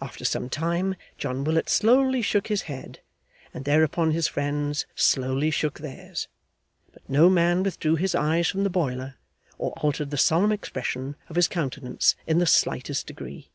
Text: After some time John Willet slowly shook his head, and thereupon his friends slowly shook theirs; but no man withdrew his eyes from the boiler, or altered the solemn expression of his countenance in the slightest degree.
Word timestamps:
After 0.00 0.24
some 0.24 0.48
time 0.48 0.96
John 1.18 1.44
Willet 1.44 1.68
slowly 1.68 2.20
shook 2.20 2.48
his 2.48 2.62
head, 2.62 2.98
and 3.54 3.64
thereupon 3.64 4.10
his 4.10 4.26
friends 4.26 4.86
slowly 4.96 5.52
shook 5.52 5.78
theirs; 5.78 6.26
but 6.92 7.08
no 7.08 7.30
man 7.30 7.62
withdrew 7.62 7.94
his 7.94 8.16
eyes 8.16 8.48
from 8.48 8.64
the 8.64 8.70
boiler, 8.70 9.18
or 9.58 9.70
altered 9.76 10.10
the 10.10 10.18
solemn 10.18 10.50
expression 10.50 11.14
of 11.28 11.36
his 11.36 11.46
countenance 11.46 12.16
in 12.26 12.38
the 12.40 12.46
slightest 12.46 13.06
degree. 13.06 13.52